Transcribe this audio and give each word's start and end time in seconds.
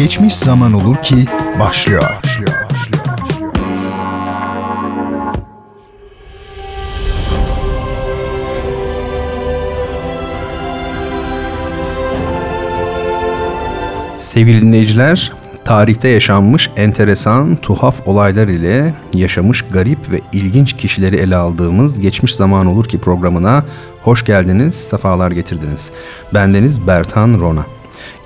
Geçmiş 0.00 0.36
zaman 0.36 0.72
olur 0.72 0.96
ki 0.96 1.14
başlıyor. 1.60 2.02
başlıyor. 2.24 2.52
Sevgili 14.18 14.62
dinleyiciler, 14.62 15.32
tarihte 15.64 16.08
yaşanmış 16.08 16.70
enteresan, 16.76 17.56
tuhaf 17.56 18.08
olaylar 18.08 18.48
ile 18.48 18.94
yaşamış 19.14 19.62
garip 19.62 20.10
ve 20.12 20.20
ilginç 20.32 20.76
kişileri 20.76 21.16
ele 21.16 21.36
aldığımız 21.36 22.00
Geçmiş 22.00 22.34
Zaman 22.34 22.66
Olur 22.66 22.84
Ki 22.84 23.00
programına 23.00 23.64
hoş 24.02 24.24
geldiniz, 24.24 24.74
sefalar 24.74 25.30
getirdiniz. 25.30 25.90
Bendeniz 26.34 26.86
Bertan 26.86 27.40
Rona. 27.40 27.79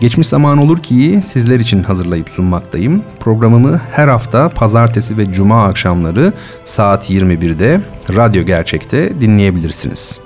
Geçmiş 0.04 0.26
zaman 0.26 0.58
olur 0.58 0.78
ki 0.82 1.20
sizler 1.24 1.60
için 1.60 1.82
hazırlayıp 1.82 2.28
sunmaktayım. 2.28 3.02
Programımı 3.20 3.80
her 3.92 4.08
hafta 4.08 4.48
pazartesi 4.48 5.18
ve 5.18 5.32
cuma 5.32 5.64
akşamları 5.64 6.32
saat 6.64 7.10
21'de 7.10 7.80
Radyo 8.14 8.42
Gerçek'te 8.42 9.20
dinleyebilirsiniz. 9.20 10.20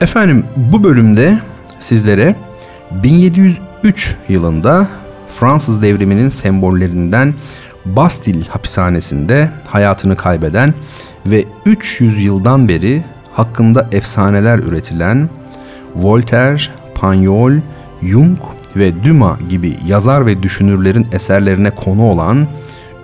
Efendim 0.00 0.44
bu 0.56 0.84
bölümde 0.84 1.38
sizlere 1.78 2.36
1703 2.90 4.16
yılında 4.28 4.88
Fransız 5.28 5.82
devriminin 5.82 6.28
sembollerinden 6.28 7.34
Bastil 7.84 8.46
hapishanesinde 8.46 9.50
hayatını 9.66 10.16
kaybeden 10.16 10.74
ve 11.26 11.44
300 11.66 12.22
yıldan 12.22 12.68
beri 12.68 13.04
hakkında 13.32 13.88
efsaneler 13.92 14.58
üretilen 14.58 15.28
Voltaire, 15.94 16.62
Pagnol, 16.94 17.52
Jung 18.02 18.38
ve 18.76 19.04
Dumas 19.04 19.38
gibi 19.48 19.76
yazar 19.86 20.26
ve 20.26 20.42
düşünürlerin 20.42 21.06
eserlerine 21.12 21.70
konu 21.70 22.02
olan 22.02 22.46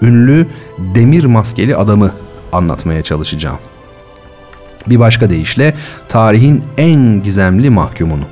ünlü 0.02 0.46
demir 0.78 1.24
maskeli 1.24 1.76
adamı 1.76 2.12
anlatmaya 2.52 3.02
çalışacağım. 3.02 3.58
Bir 4.86 5.00
başka 5.00 5.30
deyişle 5.30 5.74
tarihin 6.08 6.62
en 6.78 7.22
gizemli 7.22 7.70
mahkumunu. 7.70 8.24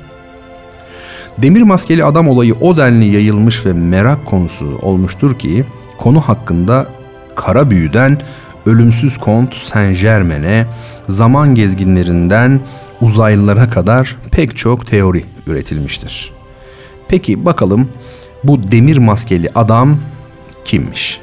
Demir 1.37 1.61
maskeli 1.61 2.05
adam 2.05 2.27
olayı 2.27 2.55
o 2.61 2.77
denli 2.77 3.05
yayılmış 3.05 3.65
ve 3.65 3.73
merak 3.73 4.25
konusu 4.25 4.79
olmuştur 4.81 5.39
ki 5.39 5.65
konu 5.97 6.21
hakkında 6.21 6.87
kara 7.35 7.71
büyüden 7.71 8.17
ölümsüz 8.65 9.17
kont 9.17 9.55
Saint 9.55 10.01
Germain'e, 10.01 10.67
zaman 11.09 11.55
gezginlerinden 11.55 12.59
uzaylılara 13.01 13.69
kadar 13.69 14.17
pek 14.31 14.57
çok 14.57 14.87
teori 14.87 15.25
üretilmiştir. 15.47 16.33
Peki 17.07 17.45
bakalım 17.45 17.89
bu 18.43 18.71
demir 18.71 18.97
maskeli 18.97 19.49
adam 19.55 19.97
kimmiş? 20.65 21.21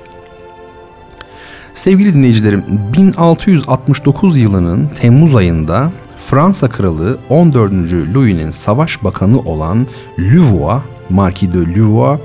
Sevgili 1.75 2.15
dinleyicilerim 2.15 2.65
1669 2.69 4.39
yılının 4.39 4.87
Temmuz 4.87 5.35
ayında 5.35 5.93
Fransa 6.27 6.69
kralı 6.69 7.19
14. 7.29 7.73
Louis'nin 8.15 8.51
savaş 8.51 9.05
bakanı 9.05 9.39
olan 9.39 9.87
Louvois, 10.19 10.83
Marquis 11.11 11.55
de 11.55 11.59
Louvois, 11.59 12.21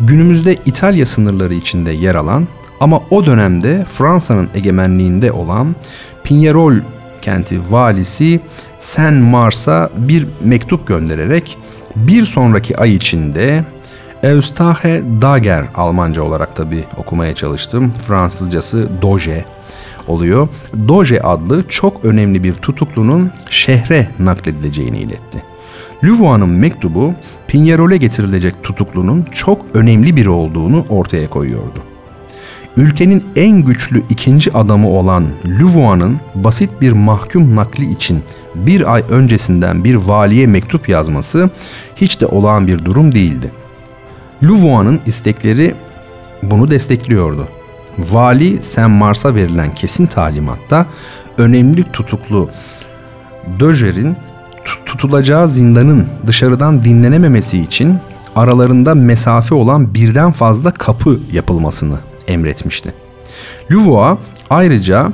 günümüzde 0.00 0.56
İtalya 0.66 1.06
sınırları 1.06 1.54
içinde 1.54 1.92
yer 1.92 2.14
alan 2.14 2.46
ama 2.80 3.00
o 3.10 3.26
dönemde 3.26 3.86
Fransa'nın 3.92 4.48
egemenliğinde 4.54 5.32
olan 5.32 5.76
Pinerol 6.24 6.74
kenti 7.22 7.60
valisi 7.70 8.40
Saint 8.78 9.22
Mars'a 9.22 9.90
bir 9.96 10.26
mektup 10.44 10.86
göndererek 10.86 11.58
bir 12.06 12.26
sonraki 12.26 12.78
ay 12.78 12.94
içinde 12.94 13.64
Eustache 14.22 15.02
Dager 15.22 15.64
Almanca 15.74 16.22
olarak 16.22 16.56
tabi 16.56 16.84
okumaya 16.96 17.34
çalıştım. 17.34 17.92
Fransızcası 18.06 18.88
Doge 19.02 19.44
oluyor. 20.08 20.48
Doge 20.88 21.20
adlı 21.20 21.68
çok 21.68 22.04
önemli 22.04 22.44
bir 22.44 22.54
tutuklunun 22.54 23.30
şehre 23.50 24.08
nakledileceğini 24.18 24.98
iletti. 24.98 25.42
Louvois'un 26.04 26.48
mektubu 26.48 27.14
Pinyerol'e 27.46 27.96
getirilecek 27.96 28.62
tutuklunun 28.62 29.26
çok 29.32 29.66
önemli 29.74 30.16
biri 30.16 30.28
olduğunu 30.28 30.86
ortaya 30.88 31.30
koyuyordu. 31.30 31.82
Ülkenin 32.76 33.24
en 33.36 33.62
güçlü 33.62 34.02
ikinci 34.10 34.52
adamı 34.52 34.88
olan 34.88 35.26
Louvois'un 35.60 36.18
basit 36.34 36.70
bir 36.80 36.92
mahkum 36.92 37.56
nakli 37.56 37.92
için 37.92 38.22
bir 38.54 38.94
ay 38.94 39.04
öncesinden 39.10 39.84
bir 39.84 39.94
valiye 39.94 40.46
mektup 40.46 40.88
yazması 40.88 41.50
hiç 41.96 42.20
de 42.20 42.26
olağan 42.26 42.66
bir 42.66 42.84
durum 42.84 43.14
değildi. 43.14 43.50
Louvois'un 44.42 45.00
istekleri 45.06 45.74
bunu 46.42 46.70
destekliyordu. 46.70 47.48
Vali 47.98 48.62
Saint 48.62 48.90
Mars'a 48.90 49.34
verilen 49.34 49.74
kesin 49.74 50.06
talimatta 50.06 50.86
önemli 51.38 51.84
tutuklu 51.92 52.50
Döjer'in 53.60 54.16
tutulacağı 54.86 55.48
zindanın 55.48 56.06
dışarıdan 56.26 56.84
dinlenememesi 56.84 57.58
için 57.58 57.98
aralarında 58.36 58.94
mesafe 58.94 59.54
olan 59.54 59.94
birden 59.94 60.32
fazla 60.32 60.70
kapı 60.70 61.18
yapılmasını 61.32 61.96
emretmişti. 62.28 62.94
Louvois 63.72 64.18
ayrıca 64.50 65.12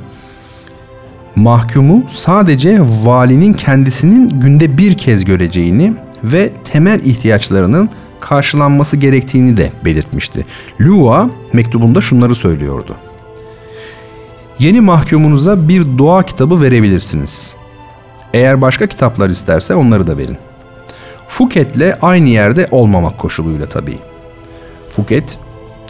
mahkumu 1.35 2.03
sadece 2.09 2.79
valinin 3.03 3.53
kendisinin 3.53 4.39
günde 4.39 4.77
bir 4.77 4.97
kez 4.97 5.25
göreceğini 5.25 5.93
ve 6.23 6.51
temel 6.63 6.99
ihtiyaçlarının 6.99 7.89
karşılanması 8.19 8.97
gerektiğini 8.97 9.57
de 9.57 9.71
belirtmişti. 9.85 10.45
Lua 10.81 11.29
mektubunda 11.53 12.01
şunları 12.01 12.35
söylüyordu. 12.35 12.95
Yeni 14.59 14.81
mahkumunuza 14.81 15.67
bir 15.67 15.97
dua 15.97 16.23
kitabı 16.23 16.61
verebilirsiniz. 16.61 17.55
Eğer 18.33 18.61
başka 18.61 18.87
kitaplar 18.87 19.29
isterse 19.29 19.75
onları 19.75 20.07
da 20.07 20.17
verin. 20.17 20.37
Fouquet'le 21.27 21.97
aynı 22.01 22.29
yerde 22.29 22.67
olmamak 22.71 23.17
koşuluyla 23.17 23.65
tabii. 23.65 23.97
Fouquet 24.95 25.37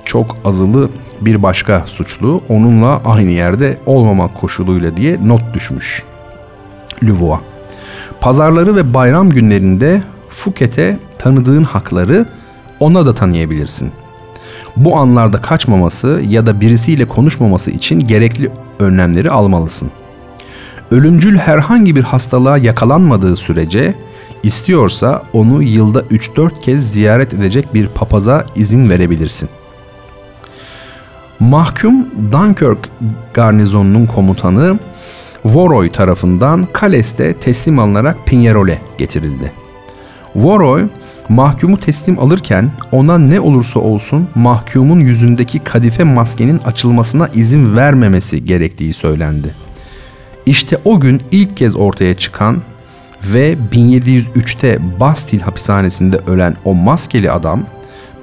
çok 0.06 0.38
azılı 0.46 0.90
bir 1.22 1.44
başka 1.44 1.84
suçlu 1.86 2.42
onunla 2.50 3.02
aynı 3.06 3.32
yerde 3.32 3.78
olmamak 3.86 4.36
koşuluyla 4.36 4.98
diye 4.98 5.28
not 5.28 5.54
düşmüş. 5.54 6.04
Louvois. 7.04 7.40
Pazarları 8.22 8.76
ve 8.76 8.94
bayram 8.94 9.30
günlerinde 9.30 10.04
Fouquet'e 10.30 11.00
tanıdığın 11.18 11.64
hakları 11.64 12.26
ona 12.80 13.06
da 13.06 13.16
tanıyabilirsin. 13.16 13.92
Bu 14.78 14.98
anlarda 14.98 15.42
kaçmaması 15.42 16.22
ya 16.28 16.46
da 16.46 16.62
birisiyle 16.62 17.06
konuşmaması 17.06 17.72
için 17.72 18.00
gerekli 18.00 18.52
önlemleri 18.80 19.32
almalısın. 19.32 19.92
Ölümcül 20.92 21.38
herhangi 21.38 21.96
bir 21.96 22.04
hastalığa 22.04 22.58
yakalanmadığı 22.58 23.36
sürece 23.36 23.96
istiyorsa 24.44 25.24
onu 25.34 25.64
yılda 25.64 26.02
3-4 26.02 26.60
kez 26.60 26.92
ziyaret 26.92 27.34
edecek 27.34 27.74
bir 27.74 27.88
papaza 27.88 28.46
izin 28.56 28.90
verebilirsin. 28.90 29.50
Mahkum 31.40 32.08
Dunkirk 32.32 32.90
garnizonunun 33.34 34.06
komutanı 34.06 34.80
Voroy 35.46 35.92
tarafından 35.92 36.68
Kales'te 36.74 37.34
teslim 37.34 37.80
alınarak 37.80 38.26
Pinyerol'e 38.26 38.80
getirildi. 38.98 39.52
Voroy 40.36 40.84
mahkumu 41.30 41.80
teslim 41.80 42.20
alırken 42.20 42.72
ona 42.92 43.18
ne 43.18 43.40
olursa 43.40 43.80
olsun 43.80 44.28
mahkumun 44.36 45.00
yüzündeki 45.00 45.60
kadife 45.60 46.04
maskenin 46.04 46.58
açılmasına 46.58 47.28
izin 47.28 47.76
vermemesi 47.76 48.46
gerektiği 48.46 48.94
söylendi. 48.94 49.56
İşte 50.46 50.78
o 50.86 51.00
gün 51.00 51.22
ilk 51.32 51.58
kez 51.58 51.76
ortaya 51.76 52.18
çıkan 52.18 52.62
ve 53.24 53.58
1703'te 53.72 54.80
Bastil 55.00 55.40
hapishanesinde 55.40 56.18
ölen 56.28 56.56
o 56.66 56.74
maskeli 56.74 57.32
adam 57.32 57.64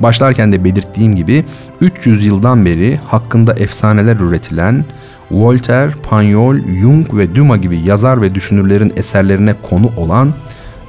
başlarken 0.02 0.52
de 0.52 0.64
belirttiğim 0.64 1.16
gibi 1.16 1.44
300 1.81 2.26
yıldan 2.26 2.66
beri 2.66 3.00
hakkında 3.06 3.54
efsaneler 3.54 4.16
üretilen 4.16 4.84
Voltaire, 5.31 5.93
Pagnol, 6.02 6.56
Jung 6.81 7.16
ve 7.16 7.34
Dumas 7.34 7.60
gibi 7.60 7.78
yazar 7.78 8.22
ve 8.22 8.34
düşünürlerin 8.34 8.93
eserlerine 8.96 9.54
konu 9.62 9.90
olan 9.96 10.34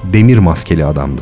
demir 0.04 0.38
maskeli 0.38 0.86
adamdı. 0.86 1.22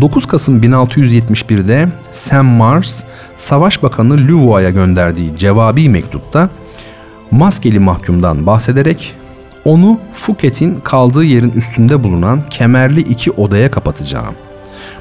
9 0.00 0.26
Kasım 0.26 0.62
1671'de 0.62 1.88
Sam 2.12 2.46
Mars, 2.46 3.04
Savaş 3.36 3.82
Bakanı 3.82 4.28
Louvois'a 4.28 4.70
gönderdiği 4.70 5.36
cevabi 5.36 5.88
mektupta 5.88 6.48
maskeli 7.30 7.78
mahkumdan 7.78 8.46
bahsederek 8.46 9.14
onu 9.64 10.00
Fouquet'in 10.12 10.74
kaldığı 10.74 11.24
yerin 11.24 11.50
üstünde 11.50 12.02
bulunan 12.02 12.42
kemerli 12.50 13.00
iki 13.00 13.30
odaya 13.30 13.70
kapatacağım. 13.70 14.34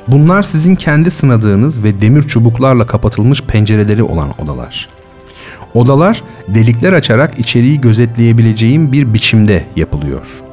Bunlar 0.08 0.44
sizin 0.44 0.76
kendi 0.76 1.12
sınadığınız 1.12 1.84
ve 1.84 2.02
demir 2.02 2.24
çubuklarla 2.24 2.86
kapatılmış 2.86 3.42
pencereleri 3.42 4.04
olan 4.04 4.42
odalar. 4.42 4.90
Odalar 5.74 6.24
delikler 6.48 6.94
açarak 6.94 7.40
içeriği 7.40 7.82
gözetleyebileceğim 7.82 8.92
bir 8.92 9.14
biçimde 9.14 9.66
yapılıyor.'' 9.76 10.52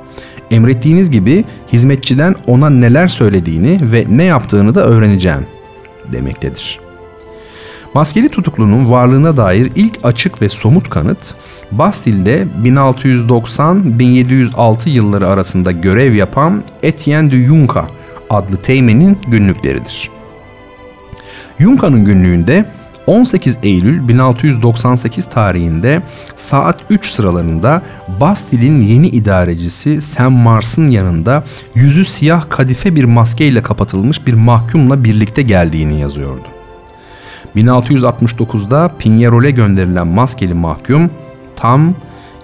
Emrettiğiniz 0.51 1.11
gibi 1.11 1.45
hizmetçiden 1.73 2.35
ona 2.47 2.71
neler 2.71 3.09
söylediğini 3.09 3.79
ve 3.83 4.07
ne 4.09 4.25
yaptığını 4.25 4.75
da 4.75 4.85
öğreneceğim. 4.85 5.47
demektedir. 6.13 6.81
Maskeli 7.95 8.29
tutuklunun 8.29 8.91
varlığına 8.91 9.37
dair 9.37 9.73
ilk 9.77 9.99
açık 10.03 10.43
ve 10.43 10.49
somut 10.49 10.91
kanıt 10.91 11.35
Bastille'de 11.73 12.47
1690-1706 12.63 14.89
yılları 14.89 15.29
arasında 15.29 15.73
görev 15.73 16.15
yapan 16.15 16.63
Etienne 16.83 17.31
de 17.31 17.37
Yunca 17.37 17.85
adlı 18.31 18.63
teğmenin 18.63 19.19
günlükleridir. 19.29 20.11
Yunca'nın 21.59 22.05
günlüğünde 22.05 22.65
18 23.09 23.59
Eylül 23.63 24.09
1698 24.09 25.27
tarihinde 25.27 26.03
saat 26.37 26.81
3 26.91 27.11
sıralarında 27.11 27.83
Bastille'in 28.21 28.81
yeni 28.81 29.09
idarecisi 29.09 30.01
Sam 30.01 30.33
Mars'ın 30.33 30.91
yanında 30.91 31.45
yüzü 31.75 32.05
siyah 32.05 32.45
kadife 32.49 32.95
bir 32.95 33.05
maskeyle 33.05 33.63
kapatılmış 33.63 34.27
bir 34.27 34.33
mahkumla 34.33 35.05
birlikte 35.05 35.43
geldiğini 35.43 36.01
yazıyordu. 36.01 36.47
1669'da 37.57 38.91
Pinyerol'e 38.99 39.51
gönderilen 39.51 40.07
maskeli 40.07 40.55
mahkum 40.55 41.11
tam 41.57 41.95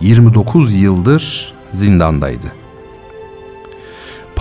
29 0.00 0.74
yıldır 0.74 1.54
zindandaydı. 1.72 2.63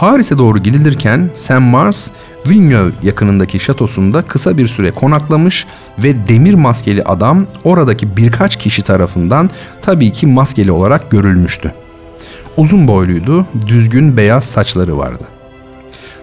Paris'e 0.03 0.37
doğru 0.37 0.59
gidilirken 0.59 1.29
Saint 1.35 1.71
Mars, 1.71 2.09
Villeneuve 2.49 2.91
yakınındaki 3.03 3.59
şatosunda 3.59 4.21
kısa 4.21 4.57
bir 4.57 4.67
süre 4.67 4.91
konaklamış 4.91 5.67
ve 5.99 6.27
demir 6.27 6.53
maskeli 6.53 7.03
adam 7.03 7.45
oradaki 7.63 8.17
birkaç 8.17 8.55
kişi 8.55 8.81
tarafından 8.81 9.49
tabii 9.81 10.11
ki 10.11 10.27
maskeli 10.27 10.71
olarak 10.71 11.11
görülmüştü. 11.11 11.73
Uzun 12.57 12.87
boyluydu, 12.87 13.45
düzgün 13.67 14.17
beyaz 14.17 14.43
saçları 14.43 14.97
vardı. 14.97 15.23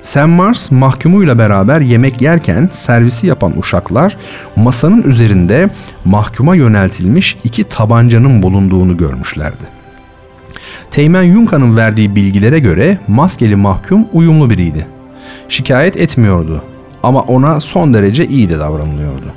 Sam 0.03 0.31
Mars 0.31 0.71
mahkumuyla 0.71 1.38
beraber 1.38 1.81
yemek 1.81 2.23
yerken 2.23 2.69
servisi 2.73 3.27
yapan 3.27 3.59
uşaklar 3.59 4.17
masanın 4.56 5.03
üzerinde 5.03 5.71
mahkuma 6.05 6.55
yöneltilmiş 6.55 7.37
iki 7.44 7.65
tabancanın 7.65 8.43
bulunduğunu 8.43 8.97
görmüşlerdi. 8.97 9.80
Teğmen 10.91 11.23
Yunka'nın 11.23 11.77
verdiği 11.77 12.15
bilgilere 12.15 12.59
göre 12.59 12.99
maskeli 13.09 13.57
mahkum 13.57 14.07
uyumlu 14.13 14.51
biriydi. 14.51 14.87
Şikayet 15.49 15.97
etmiyordu 15.97 16.63
ama 17.03 17.21
ona 17.21 17.61
son 17.61 17.95
derece 17.95 18.27
iyi 18.27 18.51
de 18.51 18.59
davranılıyordu. 18.59 19.33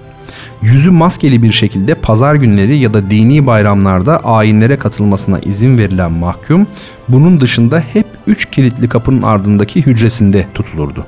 Yüzü 0.61 0.91
maskeli 0.91 1.43
bir 1.43 1.51
şekilde 1.51 1.95
pazar 1.95 2.35
günleri 2.35 2.77
ya 2.77 2.93
da 2.93 3.09
dini 3.09 3.47
bayramlarda 3.47 4.17
ayinlere 4.17 4.77
katılmasına 4.77 5.39
izin 5.39 5.77
verilen 5.77 6.11
mahkum 6.11 6.67
bunun 7.07 7.41
dışında 7.41 7.79
hep 7.93 8.07
üç 8.27 8.45
kilitli 8.45 8.89
kapının 8.89 9.21
ardındaki 9.21 9.85
hücresinde 9.85 10.45
tutulurdu. 10.53 11.05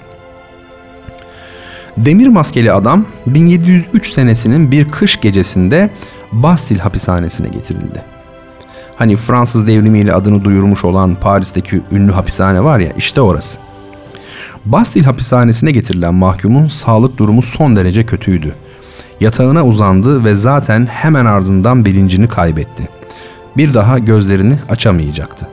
Demir 1.97 2.27
maskeli 2.27 2.71
adam 2.71 3.05
1703 3.27 4.13
senesinin 4.13 4.71
bir 4.71 4.89
kış 4.91 5.21
gecesinde 5.21 5.89
Bastille 6.31 6.81
hapishanesine 6.81 7.47
getirildi. 7.47 8.14
Hani 8.95 9.15
Fransız 9.15 9.67
devrimiyle 9.67 10.13
adını 10.13 10.43
duyurmuş 10.43 10.85
olan 10.85 11.15
Paris'teki 11.15 11.81
ünlü 11.91 12.11
hapishane 12.11 12.63
var 12.63 12.79
ya 12.79 12.91
işte 12.97 13.21
orası. 13.21 13.59
Bastille 14.65 15.05
hapishanesine 15.05 15.71
getirilen 15.71 16.13
mahkumun 16.13 16.67
sağlık 16.67 17.17
durumu 17.17 17.41
son 17.41 17.75
derece 17.75 18.05
kötüydü. 18.05 18.55
Yatağına 19.19 19.65
uzandı 19.65 20.23
ve 20.23 20.35
zaten 20.35 20.85
hemen 20.85 21.25
ardından 21.25 21.85
bilincini 21.85 22.27
kaybetti. 22.27 22.89
Bir 23.57 23.73
daha 23.73 23.99
gözlerini 23.99 24.57
açamayacaktı. 24.69 25.47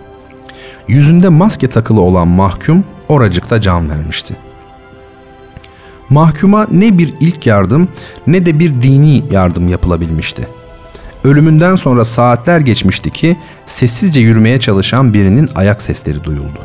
Yüzünde 0.88 1.28
maske 1.28 1.66
takılı 1.66 2.00
olan 2.00 2.28
mahkum 2.28 2.84
oracıkta 3.08 3.60
can 3.60 3.90
vermişti. 3.90 4.36
Mahkuma 6.10 6.66
ne 6.70 6.98
bir 6.98 7.14
ilk 7.20 7.46
yardım 7.46 7.88
ne 8.26 8.46
de 8.46 8.58
bir 8.58 8.82
dini 8.82 9.24
yardım 9.30 9.68
yapılabilmişti. 9.68 10.48
Ölümünden 11.24 11.74
sonra 11.74 12.04
saatler 12.04 12.60
geçmişti 12.60 13.10
ki 13.10 13.36
sessizce 13.66 14.20
yürümeye 14.20 14.60
çalışan 14.60 15.14
birinin 15.14 15.48
ayak 15.54 15.82
sesleri 15.82 16.24
duyuldu. 16.24 16.58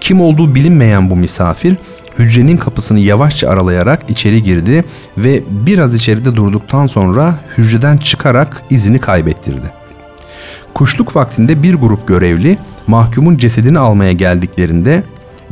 Kim 0.00 0.20
olduğu 0.20 0.54
bilinmeyen 0.54 1.10
bu 1.10 1.16
misafir 1.16 1.76
hücrenin 2.18 2.56
kapısını 2.56 2.98
yavaşça 2.98 3.48
aralayarak 3.48 4.10
içeri 4.10 4.42
girdi 4.42 4.84
ve 5.18 5.42
biraz 5.50 5.94
içeride 5.94 6.36
durduktan 6.36 6.86
sonra 6.86 7.34
hücreden 7.58 7.96
çıkarak 7.96 8.62
izini 8.70 8.98
kaybettirdi. 8.98 9.72
Kuşluk 10.74 11.16
vaktinde 11.16 11.62
bir 11.62 11.74
grup 11.74 12.08
görevli 12.08 12.58
mahkumun 12.86 13.36
cesedini 13.36 13.78
almaya 13.78 14.12
geldiklerinde 14.12 15.02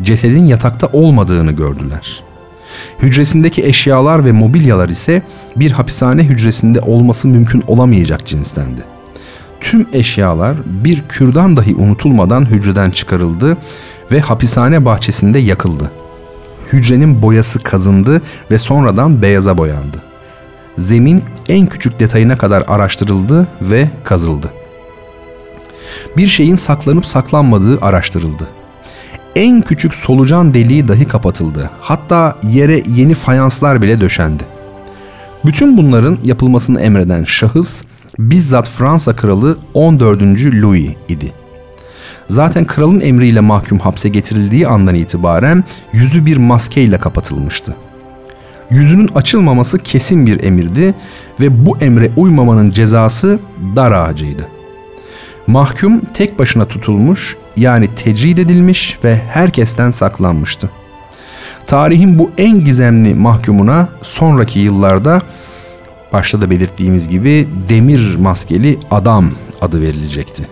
cesedin 0.02 0.46
yatakta 0.46 0.86
olmadığını 0.86 1.52
gördüler. 1.52 2.27
Hücresindeki 3.02 3.64
eşyalar 3.64 4.24
ve 4.24 4.32
mobilyalar 4.32 4.88
ise 4.88 5.22
bir 5.56 5.70
hapishane 5.70 6.22
hücresinde 6.22 6.80
olması 6.80 7.28
mümkün 7.28 7.64
olamayacak 7.66 8.26
cinstendi. 8.26 8.80
Tüm 9.60 9.88
eşyalar 9.92 10.56
bir 10.66 11.02
kürdan 11.08 11.56
dahi 11.56 11.74
unutulmadan 11.74 12.50
hücreden 12.50 12.90
çıkarıldı 12.90 13.56
ve 14.12 14.20
hapishane 14.20 14.84
bahçesinde 14.84 15.38
yakıldı. 15.38 15.90
Hücrenin 16.72 17.22
boyası 17.22 17.58
kazındı 17.58 18.22
ve 18.50 18.58
sonradan 18.58 19.22
beyaza 19.22 19.58
boyandı. 19.58 20.02
Zemin 20.78 21.22
en 21.48 21.66
küçük 21.66 22.00
detayına 22.00 22.38
kadar 22.38 22.64
araştırıldı 22.68 23.48
ve 23.62 23.90
kazıldı. 24.04 24.52
Bir 26.16 26.28
şeyin 26.28 26.54
saklanıp 26.54 27.06
saklanmadığı 27.06 27.78
araştırıldı. 27.80 28.57
En 29.38 29.60
küçük 29.60 29.94
solucan 29.94 30.54
deliği 30.54 30.88
dahi 30.88 31.04
kapatıldı. 31.04 31.70
Hatta 31.80 32.36
yere 32.42 32.82
yeni 32.96 33.14
fayanslar 33.14 33.82
bile 33.82 34.00
döşendi. 34.00 34.42
Bütün 35.44 35.78
bunların 35.78 36.18
yapılmasını 36.24 36.80
emreden 36.80 37.24
şahıs 37.24 37.82
bizzat 38.18 38.68
Fransa 38.68 39.16
kralı 39.16 39.58
14. 39.74 40.22
Louis 40.62 40.90
idi. 41.08 41.32
Zaten 42.28 42.64
kralın 42.64 43.00
emriyle 43.00 43.40
mahkum 43.40 43.78
hapse 43.78 44.08
getirildiği 44.08 44.68
andan 44.68 44.94
itibaren 44.94 45.64
yüzü 45.92 46.26
bir 46.26 46.36
maskeyle 46.36 46.98
kapatılmıştı. 46.98 47.76
Yüzünün 48.70 49.10
açılmaması 49.14 49.78
kesin 49.78 50.26
bir 50.26 50.42
emirdi 50.42 50.94
ve 51.40 51.66
bu 51.66 51.78
emre 51.78 52.10
uymamanın 52.16 52.70
cezası 52.70 53.38
dar 53.76 53.92
ağacıydı. 53.92 54.57
Mahkum 55.48 56.00
tek 56.00 56.38
başına 56.38 56.64
tutulmuş 56.64 57.36
yani 57.56 57.94
tecrid 57.94 58.38
edilmiş 58.38 58.98
ve 59.04 59.20
herkesten 59.28 59.90
saklanmıştı. 59.90 60.70
Tarihin 61.66 62.18
bu 62.18 62.30
en 62.38 62.64
gizemli 62.64 63.14
mahkumuna 63.14 63.88
sonraki 64.02 64.58
yıllarda 64.58 65.22
başta 66.12 66.40
da 66.40 66.50
belirttiğimiz 66.50 67.08
gibi 67.08 67.48
demir 67.68 68.16
maskeli 68.16 68.78
adam 68.90 69.30
adı 69.60 69.80
verilecekti. 69.80 70.48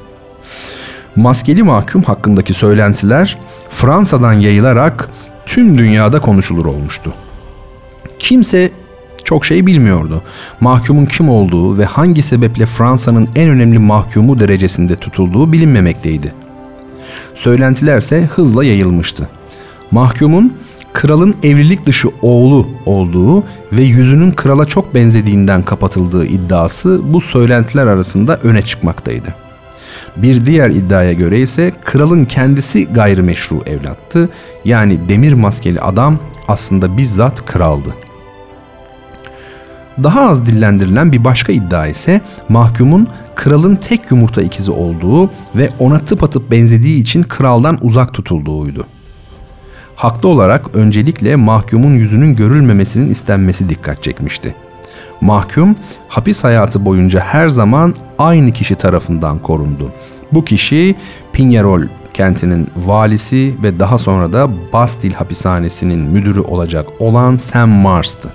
Maskeli 1.17 1.63
mahkum 1.63 2.03
hakkındaki 2.03 2.55
söylentiler 2.55 3.39
Fransa'dan 3.71 4.33
yayılarak 4.33 5.09
tüm 5.47 5.79
dünyada 5.79 6.21
konuşulur 6.21 6.67
olmuştu. 6.67 7.15
Kimse 8.19 8.71
çok 9.27 9.47
şey 9.47 9.67
bilmiyordu. 9.67 10.23
Mahkumun 10.61 11.07
kim 11.07 11.29
olduğu 11.29 11.79
ve 11.79 11.85
hangi 11.85 12.23
sebeple 12.23 12.67
Fransa'nın 12.67 13.29
en 13.37 13.49
önemli 13.49 13.79
mahkumu 13.79 14.41
derecesinde 14.41 14.97
tutulduğu 14.97 15.53
bilinmemekteydi. 15.53 16.35
Söylentilerse 17.35 18.23
hızla 18.23 18.65
yayılmıştı. 18.65 19.29
Mahkumun 19.91 20.53
kralın 20.93 21.35
evlilik 21.43 21.87
dışı 21.87 22.09
oğlu 22.23 22.67
olduğu 22.87 23.45
ve 23.73 23.83
yüzünün 23.83 24.31
krala 24.31 24.65
çok 24.65 24.95
benzediğinden 24.95 25.63
kapatıldığı 25.63 26.27
iddiası 26.27 27.01
bu 27.05 27.21
söylentiler 27.21 27.87
arasında 27.87 28.37
öne 28.37 28.63
çıkmaktaydı. 28.63 29.35
Bir 30.17 30.47
diğer 30.47 30.71
iddiaya 30.71 31.13
göre 31.13 31.41
ise 31.41 31.73
kralın 31.85 32.25
kendisi 32.25 32.87
gayrimeşru 32.87 33.63
evlattı. 33.67 34.29
Yani 34.65 35.09
demir 35.09 35.33
maskeli 35.33 35.81
adam 35.81 36.19
aslında 36.49 36.97
bizzat 36.97 37.47
kraldı. 37.47 38.06
Daha 40.03 40.29
az 40.29 40.47
dillendirilen 40.47 41.13
bir 41.13 41.25
başka 41.25 41.53
iddia 41.53 41.87
ise 41.87 42.21
mahkumun 42.49 43.09
kralın 43.35 43.77
tek 43.77 44.11
yumurta 44.11 44.43
ikizi 44.43 44.71
olduğu 44.71 45.31
ve 45.55 45.71
ona 45.79 45.99
tıpatıp 45.99 46.51
benzediği 46.51 47.03
için 47.03 47.23
kraldan 47.23 47.79
uzak 47.83 48.15
tutulduğuydu. 48.15 48.87
Haklı 49.97 50.29
olarak 50.29 50.75
öncelikle 50.75 51.37
mahkumun 51.37 51.95
yüzünün 51.95 52.37
görülmemesinin 52.37 53.11
istenmesi 53.11 53.69
dikkat 53.69 54.03
çekmişti. 54.03 54.55
Mahkum 55.21 55.77
hapis 56.09 56.45
hayatı 56.45 56.85
boyunca 56.85 57.21
her 57.21 57.49
zaman 57.49 57.95
aynı 58.19 58.53
kişi 58.53 58.75
tarafından 58.75 59.39
korundu. 59.39 59.93
Bu 60.33 60.45
kişi 60.45 60.95
Pinyarol 61.33 61.83
kentinin 62.15 62.69
valisi 62.77 63.55
ve 63.63 63.79
daha 63.81 63.99
sonra 63.99 64.33
da 64.33 64.49
Bastille 64.73 65.15
hapishanesinin 65.15 65.99
müdürü 65.99 66.41
olacak 66.41 66.87
olan 66.99 67.37
Sam 67.37 67.69
Mars'tı. 67.69 68.29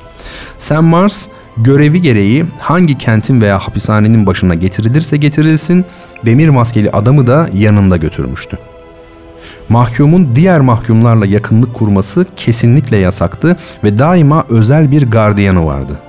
Sam 0.60 0.86
Mars 0.86 1.28
görevi 1.58 2.02
gereği 2.02 2.46
hangi 2.60 2.98
kentin 2.98 3.42
veya 3.42 3.60
hapishanenin 3.60 4.28
başına 4.28 4.56
getirilirse 4.56 5.18
getirilsin 5.18 5.86
demir 6.26 6.50
maskeli 6.50 6.92
adamı 6.92 7.28
da 7.28 7.50
yanında 7.54 7.98
götürmüştü. 7.98 8.58
Mahkumun 9.70 10.30
diğer 10.36 10.60
mahkumlarla 10.60 11.26
yakınlık 11.26 11.74
kurması 11.74 12.26
kesinlikle 12.36 12.98
yasaktı 12.98 13.58
ve 13.84 14.00
daima 14.00 14.46
özel 14.50 14.92
bir 14.92 15.12
gardiyanı 15.12 15.66
vardı. 15.66 16.00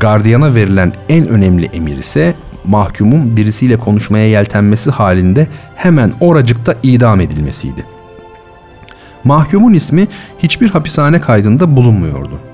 Gardiyana 0.00 0.54
verilen 0.54 0.92
en 1.08 1.28
önemli 1.28 1.66
emir 1.66 1.96
ise 1.96 2.34
mahkumun 2.64 3.36
birisiyle 3.36 3.78
konuşmaya 3.78 4.28
yeltenmesi 4.28 4.90
halinde 4.90 5.46
hemen 5.74 6.12
oracıkta 6.20 6.74
idam 6.82 7.20
edilmesiydi. 7.20 7.86
Mahkumun 9.24 9.72
ismi 9.72 10.08
hiçbir 10.38 10.70
hapishane 10.70 11.20
kaydında 11.20 11.76
bulunmuyordu. 11.76 12.51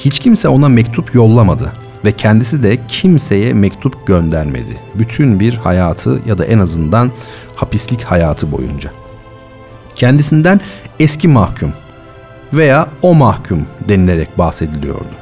Hiç 0.00 0.18
kimse 0.18 0.48
ona 0.48 0.68
mektup 0.68 1.14
yollamadı 1.14 1.72
ve 2.04 2.12
kendisi 2.12 2.62
de 2.62 2.78
kimseye 2.88 3.52
mektup 3.52 4.06
göndermedi. 4.06 4.76
Bütün 4.94 5.40
bir 5.40 5.54
hayatı 5.54 6.20
ya 6.26 6.38
da 6.38 6.44
en 6.44 6.58
azından 6.58 7.10
hapislik 7.56 8.02
hayatı 8.02 8.52
boyunca. 8.52 8.90
Kendisinden 9.94 10.60
eski 11.00 11.28
mahkum 11.28 11.72
veya 12.52 12.88
o 13.02 13.14
mahkum 13.14 13.66
denilerek 13.88 14.38
bahsediliyordu. 14.38 15.14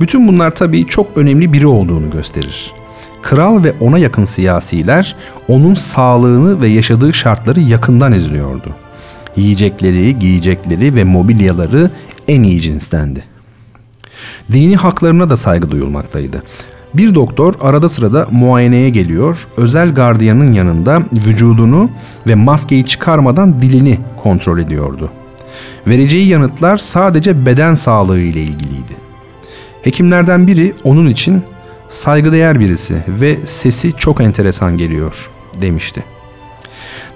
Bütün 0.00 0.28
bunlar 0.28 0.50
tabii 0.50 0.86
çok 0.86 1.16
önemli 1.16 1.52
biri 1.52 1.66
olduğunu 1.66 2.10
gösterir. 2.10 2.72
Kral 3.22 3.64
ve 3.64 3.72
ona 3.80 3.98
yakın 3.98 4.24
siyasiler 4.24 5.16
onun 5.48 5.74
sağlığını 5.74 6.60
ve 6.60 6.68
yaşadığı 6.68 7.14
şartları 7.14 7.60
yakından 7.60 8.12
izliyordu. 8.12 8.74
Yiyecekleri, 9.36 10.18
giyecekleri 10.18 10.94
ve 10.94 11.04
mobilyaları 11.04 11.90
en 12.28 12.42
iyi 12.42 12.60
cinstendi. 12.60 13.37
Dini 14.52 14.76
haklarına 14.76 15.30
da 15.30 15.36
saygı 15.36 15.70
duyulmaktaydı. 15.70 16.42
Bir 16.94 17.14
doktor 17.14 17.54
arada 17.60 17.88
sırada 17.88 18.26
muayeneye 18.30 18.90
geliyor, 18.90 19.46
özel 19.56 19.94
gardiyanın 19.94 20.52
yanında 20.52 21.02
vücudunu 21.12 21.90
ve 22.26 22.34
maskeyi 22.34 22.84
çıkarmadan 22.84 23.60
dilini 23.60 23.98
kontrol 24.16 24.58
ediyordu. 24.58 25.10
Vereceği 25.86 26.28
yanıtlar 26.28 26.76
sadece 26.76 27.46
beden 27.46 27.74
sağlığı 27.74 28.20
ile 28.20 28.42
ilgiliydi. 28.42 28.96
Hekimlerden 29.82 30.46
biri 30.46 30.74
onun 30.84 31.06
için 31.06 31.42
saygıdeğer 31.88 32.60
birisi 32.60 33.02
ve 33.08 33.38
sesi 33.44 33.92
çok 33.92 34.20
enteresan 34.20 34.78
geliyor 34.78 35.30
demişti. 35.60 36.04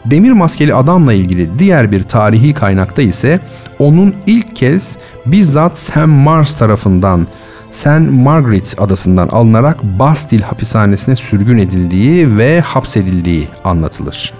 Demir 0.04 0.32
maskeli 0.32 0.74
adamla 0.74 1.12
ilgili 1.12 1.58
diğer 1.58 1.92
bir 1.92 2.02
tarihi 2.02 2.54
kaynakta 2.54 3.02
ise 3.02 3.40
onun 3.78 4.14
ilk 4.26 4.41
kez 4.54 4.96
bizzat 5.26 5.78
Sam 5.78 6.10
Mars 6.10 6.58
tarafından 6.58 7.26
St. 7.70 8.10
Margaret 8.10 8.74
adasından 8.78 9.28
alınarak 9.28 9.82
Bastille 9.82 10.44
hapishanesine 10.44 11.16
sürgün 11.16 11.58
edildiği 11.58 12.38
ve 12.38 12.60
hapsedildiği 12.60 13.48
anlatılır. 13.64 14.32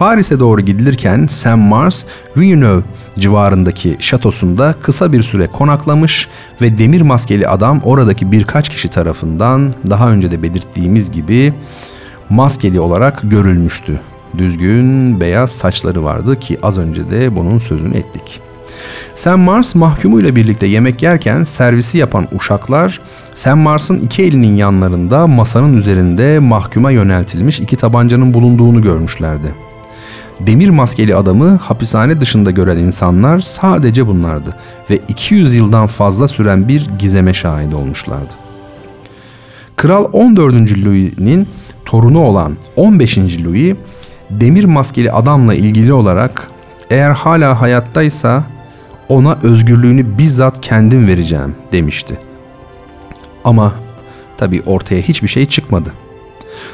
Paris'e 0.00 0.40
doğru 0.40 0.60
gidilirken 0.60 1.26
Sam 1.26 1.60
Mars, 1.60 2.04
Villeneuve 2.36 2.82
civarındaki 3.18 3.96
şatosunda 3.98 4.74
kısa 4.82 5.12
bir 5.12 5.22
süre 5.22 5.46
konaklamış 5.46 6.28
ve 6.62 6.78
demir 6.78 7.00
maskeli 7.00 7.48
adam 7.48 7.80
oradaki 7.84 8.32
birkaç 8.32 8.68
kişi 8.68 8.88
tarafından 8.88 9.74
daha 9.90 10.10
önce 10.10 10.30
de 10.30 10.42
belirttiğimiz 10.42 11.12
gibi 11.12 11.54
maskeli 12.30 12.80
olarak 12.80 13.20
görülmüştü. 13.22 14.00
Düzgün 14.38 15.20
beyaz 15.20 15.50
saçları 15.50 16.04
vardı 16.04 16.40
ki 16.40 16.58
az 16.62 16.78
önce 16.78 17.10
de 17.10 17.36
bunun 17.36 17.58
sözünü 17.58 17.96
ettik. 17.96 18.40
Sam 19.14 19.40
Mars 19.40 19.74
mahkumuyla 19.74 20.36
birlikte 20.36 20.66
yemek 20.66 21.02
yerken 21.02 21.44
servisi 21.44 21.98
yapan 21.98 22.28
uşaklar 22.32 23.00
Sam 23.34 23.58
Mars'ın 23.58 23.98
iki 23.98 24.22
elinin 24.22 24.56
yanlarında 24.56 25.26
masanın 25.26 25.76
üzerinde 25.76 26.38
mahkuma 26.38 26.90
yöneltilmiş 26.90 27.60
iki 27.60 27.76
tabancanın 27.76 28.34
bulunduğunu 28.34 28.82
görmüşlerdi. 28.82 29.54
Demir 30.40 30.68
maskeli 30.68 31.16
adamı 31.16 31.56
hapishane 31.56 32.20
dışında 32.20 32.50
gören 32.50 32.76
insanlar 32.76 33.40
sadece 33.40 34.06
bunlardı 34.06 34.56
ve 34.90 34.98
200 35.08 35.54
yıldan 35.54 35.86
fazla 35.86 36.28
süren 36.28 36.68
bir 36.68 36.88
gizeme 36.98 37.34
şahit 37.34 37.74
olmuşlardı. 37.74 38.32
Kral 39.76 40.06
14. 40.12 40.54
Louis'nin 40.84 41.48
torunu 41.84 42.18
olan 42.18 42.56
15. 42.76 43.18
Louis 43.18 43.76
demir 44.30 44.64
maskeli 44.64 45.12
adamla 45.12 45.54
ilgili 45.54 45.92
olarak 45.92 46.50
eğer 46.90 47.10
hala 47.10 47.60
hayattaysa 47.60 48.44
ona 49.10 49.38
özgürlüğünü 49.42 50.18
bizzat 50.18 50.60
kendim 50.60 51.06
vereceğim 51.06 51.54
demişti. 51.72 52.18
Ama 53.44 53.72
tabi 54.38 54.62
ortaya 54.66 55.00
hiçbir 55.00 55.28
şey 55.28 55.46
çıkmadı. 55.46 55.92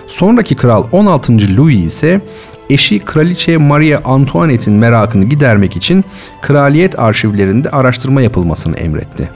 Sonraki 0.06 0.56
kral 0.56 0.84
16. 0.92 1.56
Louis 1.56 1.84
ise 1.84 2.20
eşi 2.70 2.98
Kraliçe 2.98 3.56
Maria 3.56 4.00
Antoinette'in 4.04 4.76
merakını 4.76 5.24
gidermek 5.24 5.76
için 5.76 6.04
kraliyet 6.42 6.98
arşivlerinde 6.98 7.70
araştırma 7.70 8.22
yapılmasını 8.22 8.76
emretti. 8.76 9.30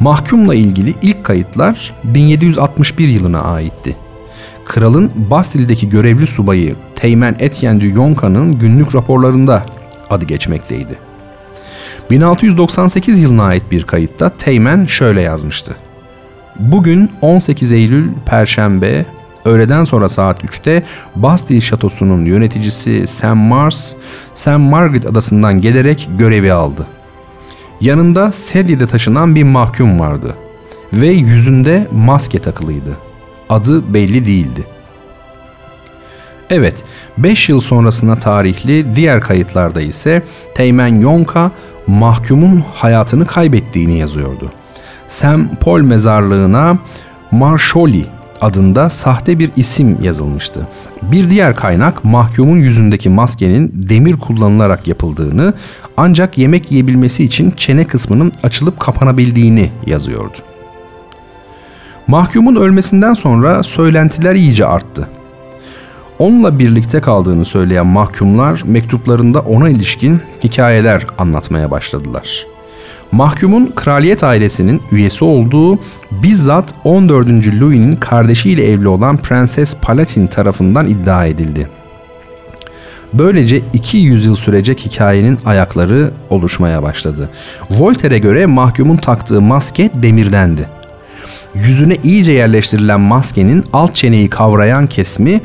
Mahkumla 0.00 0.54
ilgili 0.54 0.94
ilk 1.02 1.24
kayıtlar 1.24 1.94
1761 2.04 3.08
yılına 3.08 3.42
aitti. 3.42 3.96
Kralın 4.64 5.10
Bastille'deki 5.30 5.88
görevli 5.88 6.26
subayı 6.26 6.74
Teğmen 6.96 7.36
Etienne 7.38 7.80
du 7.80 7.86
Yonca'nın 7.86 8.58
günlük 8.58 8.94
raporlarında 8.94 9.66
adı 10.10 10.24
geçmekteydi. 10.24 11.13
1698 12.10 13.20
yılına 13.20 13.44
ait 13.44 13.62
bir 13.70 13.82
kayıtta 13.82 14.28
Teğmen 14.28 14.84
şöyle 14.84 15.20
yazmıştı. 15.20 15.76
Bugün 16.58 17.10
18 17.20 17.72
Eylül 17.72 18.08
Perşembe 18.26 19.04
öğleden 19.44 19.84
sonra 19.84 20.08
saat 20.08 20.44
3'te 20.44 20.82
Bastille 21.16 21.60
Şatosu'nun 21.60 22.24
yöneticisi 22.24 23.06
Sam 23.06 23.38
Mars, 23.38 23.94
Sam 24.34 24.60
Margaret 24.60 25.06
adasından 25.06 25.60
gelerek 25.60 26.08
görevi 26.18 26.52
aldı. 26.52 26.86
Yanında 27.80 28.32
sedyede 28.32 28.86
taşınan 28.86 29.34
bir 29.34 29.42
mahkum 29.42 30.00
vardı 30.00 30.34
ve 30.92 31.08
yüzünde 31.08 31.88
maske 31.92 32.38
takılıydı. 32.38 32.96
Adı 33.48 33.94
belli 33.94 34.24
değildi. 34.24 34.64
Evet, 36.50 36.84
5 37.18 37.48
yıl 37.48 37.60
sonrasına 37.60 38.16
tarihli 38.16 38.96
diğer 38.96 39.20
kayıtlarda 39.20 39.80
ise 39.80 40.22
Teğmen 40.54 41.00
Yonka 41.00 41.50
mahkumun 41.86 42.64
hayatını 42.74 43.26
kaybettiğini 43.26 43.98
yazıyordu. 43.98 44.52
Sam 45.08 45.48
Paul 45.60 45.80
mezarlığına 45.80 46.78
Marsholi 47.30 48.06
adında 48.40 48.90
sahte 48.90 49.38
bir 49.38 49.50
isim 49.56 49.98
yazılmıştı. 50.02 50.68
Bir 51.02 51.30
diğer 51.30 51.56
kaynak 51.56 52.04
mahkumun 52.04 52.56
yüzündeki 52.56 53.08
maskenin 53.08 53.72
demir 53.74 54.16
kullanılarak 54.16 54.88
yapıldığını 54.88 55.54
ancak 55.96 56.38
yemek 56.38 56.72
yiyebilmesi 56.72 57.24
için 57.24 57.50
çene 57.50 57.84
kısmının 57.84 58.32
açılıp 58.42 58.80
kapanabildiğini 58.80 59.70
yazıyordu. 59.86 60.36
Mahkumun 62.06 62.56
ölmesinden 62.56 63.14
sonra 63.14 63.62
söylentiler 63.62 64.34
iyice 64.34 64.66
arttı. 64.66 65.08
Onunla 66.18 66.58
birlikte 66.58 67.00
kaldığını 67.00 67.44
söyleyen 67.44 67.86
mahkumlar 67.86 68.62
mektuplarında 68.64 69.40
ona 69.40 69.68
ilişkin 69.68 70.20
hikayeler 70.44 71.06
anlatmaya 71.18 71.70
başladılar. 71.70 72.46
Mahkumun 73.12 73.72
kraliyet 73.76 74.24
ailesinin 74.24 74.82
üyesi 74.92 75.24
olduğu 75.24 75.78
bizzat 76.10 76.74
14. 76.84 77.28
Louis'nin 77.28 77.96
kardeşiyle 77.96 78.70
evli 78.70 78.88
olan 78.88 79.16
Prenses 79.16 79.76
Palatin 79.82 80.26
tarafından 80.26 80.86
iddia 80.86 81.26
edildi. 81.26 81.68
Böylece 83.12 83.60
200 83.72 84.24
yıl 84.24 84.34
sürecek 84.34 84.80
hikayenin 84.80 85.38
ayakları 85.44 86.10
oluşmaya 86.30 86.82
başladı. 86.82 87.30
Voltaire'e 87.70 88.18
göre 88.18 88.46
mahkumun 88.46 88.96
taktığı 88.96 89.40
maske 89.40 89.90
demirdendi. 89.94 90.68
Yüzüne 91.54 91.96
iyice 92.04 92.32
yerleştirilen 92.32 93.00
maskenin 93.00 93.64
alt 93.72 93.94
çeneyi 93.94 94.30
kavrayan 94.30 94.86
kesmi 94.86 95.40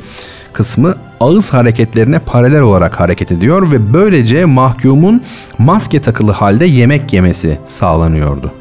kısmı 0.54 0.96
ağız 1.20 1.54
hareketlerine 1.54 2.20
paralel 2.20 2.62
olarak 2.62 3.00
hareket 3.00 3.32
ediyor 3.32 3.72
ve 3.72 3.94
böylece 3.94 4.46
mahkumun 4.46 5.22
maske 5.58 6.02
takılı 6.02 6.32
halde 6.32 6.66
yemek 6.66 7.14
yemesi 7.14 7.60
sağlanıyordu. 7.66 8.52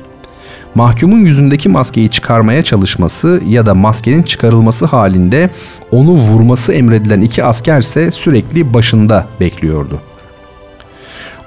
Mahkumun 0.75 1.19
yüzündeki 1.19 1.69
maskeyi 1.69 2.11
çıkarmaya 2.11 2.63
çalışması 2.65 3.41
ya 3.47 3.67
da 3.67 3.75
maskenin 3.75 4.23
çıkarılması 4.23 4.87
halinde 4.87 5.51
onu 5.93 6.11
vurması 6.11 6.73
emredilen 6.73 7.21
iki 7.21 7.45
asker 7.45 7.81
ise 7.81 8.11
sürekli 8.11 8.75
başında 8.75 9.27
bekliyordu. 9.41 10.01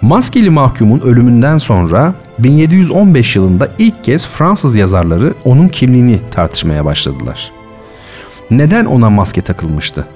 Maskeli 0.02 0.50
mahkumun 0.50 1.00
ölümünden 1.00 1.58
sonra 1.58 2.14
1715 2.40 3.36
yılında 3.36 3.72
ilk 3.80 4.04
kez 4.04 4.28
Fransız 4.28 4.76
yazarları 4.76 5.34
onun 5.46 5.68
kimliğini 5.68 6.20
tartışmaya 6.32 6.86
başladılar. 6.86 7.52
Neden 8.52 8.86
ona 8.86 9.10
maske 9.10 9.42
takılmıştı? 9.42 10.08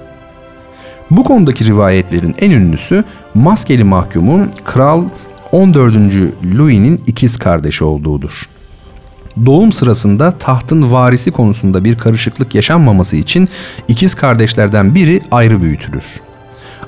Bu 1.10 1.24
konudaki 1.24 1.64
rivayetlerin 1.64 2.34
en 2.38 2.50
ünlüsü 2.50 3.04
maskeli 3.34 3.84
mahkumun 3.84 4.50
Kral 4.64 5.04
14. 5.52 5.94
Louis'nin 6.58 7.02
ikiz 7.06 7.38
kardeşi 7.38 7.84
olduğudur. 7.84 8.48
Doğum 9.46 9.72
sırasında 9.72 10.30
tahtın 10.30 10.92
varisi 10.92 11.30
konusunda 11.30 11.84
bir 11.84 11.98
karışıklık 11.98 12.54
yaşanmaması 12.54 13.16
için 13.16 13.48
ikiz 13.88 14.14
kardeşlerden 14.14 14.94
biri 14.94 15.22
ayrı 15.30 15.62
büyütülür. 15.62 16.04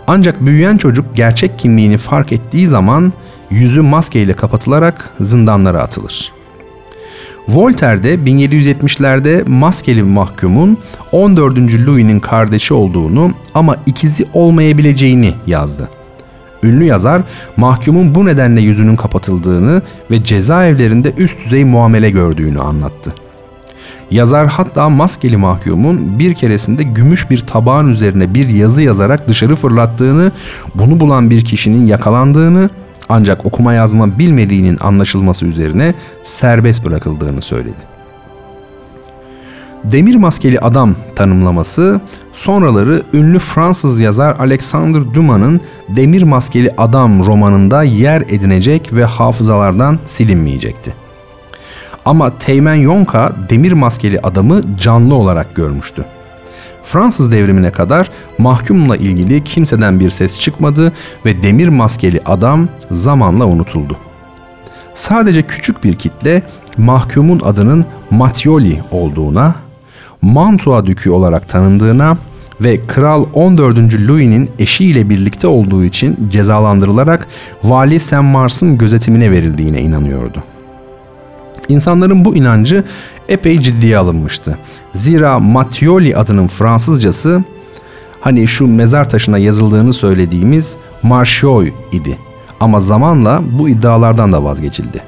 Ancak 0.06 0.46
büyüyen 0.46 0.76
çocuk 0.76 1.16
gerçek 1.16 1.58
kimliğini 1.58 1.98
fark 1.98 2.32
ettiği 2.32 2.66
zaman 2.66 3.12
yüzü 3.50 3.82
maskeyle 3.82 4.32
kapatılarak 4.32 5.10
zindanlara 5.20 5.82
atılır. 5.82 6.37
Voltaire 7.48 8.02
de 8.02 8.14
1770'lerde 8.14 9.48
maskeli 9.48 10.02
mahkumun 10.02 10.78
14. 11.12 11.58
Louis'nin 11.58 12.20
kardeşi 12.20 12.74
olduğunu 12.74 13.32
ama 13.54 13.76
ikizi 13.86 14.26
olmayabileceğini 14.34 15.34
yazdı. 15.46 15.88
Ünlü 16.62 16.84
yazar 16.84 17.22
mahkumun 17.56 18.14
bu 18.14 18.26
nedenle 18.26 18.60
yüzünün 18.60 18.96
kapatıldığını 18.96 19.82
ve 20.10 20.24
cezaevlerinde 20.24 21.12
üst 21.18 21.44
düzey 21.44 21.64
muamele 21.64 22.10
gördüğünü 22.10 22.60
anlattı. 22.60 23.14
Yazar 24.10 24.46
hatta 24.46 24.88
maskeli 24.88 25.36
mahkumun 25.36 26.18
bir 26.18 26.34
keresinde 26.34 26.82
gümüş 26.82 27.30
bir 27.30 27.40
tabağın 27.40 27.88
üzerine 27.88 28.34
bir 28.34 28.48
yazı 28.48 28.82
yazarak 28.82 29.28
dışarı 29.28 29.56
fırlattığını, 29.56 30.32
bunu 30.74 31.00
bulan 31.00 31.30
bir 31.30 31.44
kişinin 31.44 31.86
yakalandığını 31.86 32.70
ancak 33.08 33.46
okuma 33.46 33.72
yazma 33.72 34.18
bilmediğinin 34.18 34.78
anlaşılması 34.80 35.46
üzerine 35.46 35.94
serbest 36.22 36.84
bırakıldığını 36.84 37.42
söyledi. 37.42 37.98
Demir 39.84 40.16
maskeli 40.16 40.60
adam 40.60 40.94
tanımlaması 41.16 42.00
sonraları 42.32 43.02
ünlü 43.12 43.38
Fransız 43.38 44.00
yazar 44.00 44.36
Alexandre 44.38 45.14
Dumas'ın 45.14 45.60
Demir 45.88 46.22
maskeli 46.22 46.74
adam 46.78 47.26
romanında 47.26 47.82
yer 47.82 48.20
edinecek 48.20 48.92
ve 48.92 49.04
hafızalardan 49.04 49.98
silinmeyecekti. 50.04 50.94
Ama 52.04 52.38
Teğmen 52.38 52.74
Yonka 52.74 53.32
demir 53.50 53.72
maskeli 53.72 54.20
adamı 54.20 54.76
canlı 54.76 55.14
olarak 55.14 55.54
görmüştü. 55.54 56.04
Fransız 56.88 57.32
devrimine 57.32 57.70
kadar 57.70 58.10
mahkumla 58.38 58.96
ilgili 58.96 59.44
kimseden 59.44 60.00
bir 60.00 60.10
ses 60.10 60.40
çıkmadı 60.40 60.92
ve 61.26 61.42
demir 61.42 61.68
maskeli 61.68 62.20
adam 62.26 62.68
zamanla 62.90 63.46
unutuldu. 63.46 63.96
Sadece 64.94 65.42
küçük 65.42 65.84
bir 65.84 65.94
kitle 65.94 66.42
mahkumun 66.76 67.40
adının 67.44 67.84
Matyoli 68.10 68.80
olduğuna, 68.90 69.54
Mantua 70.22 70.86
Dükü 70.86 71.10
olarak 71.10 71.48
tanındığına 71.48 72.16
ve 72.60 72.86
Kral 72.86 73.24
14. 73.34 73.78
Louis'nin 74.08 74.50
eşiyle 74.58 75.08
birlikte 75.08 75.46
olduğu 75.46 75.84
için 75.84 76.28
cezalandırılarak 76.30 77.26
Vali 77.64 78.00
Saint 78.00 78.32
Mars'ın 78.32 78.78
gözetimine 78.78 79.30
verildiğine 79.30 79.80
inanıyordu. 79.80 80.42
İnsanların 81.68 82.24
bu 82.24 82.36
inancı 82.36 82.84
epey 83.28 83.60
ciddiye 83.60 83.98
alınmıştı. 83.98 84.58
Zira 84.92 85.38
Mattioli 85.38 86.16
adının 86.16 86.48
Fransızcası 86.48 87.44
hani 88.20 88.48
şu 88.48 88.66
mezar 88.66 89.10
taşına 89.10 89.38
yazıldığını 89.38 89.92
söylediğimiz 89.92 90.76
Marchioy 91.02 91.72
idi. 91.92 92.18
Ama 92.60 92.80
zamanla 92.80 93.42
bu 93.58 93.68
iddialardan 93.68 94.32
da 94.32 94.44
vazgeçildi. 94.44 95.02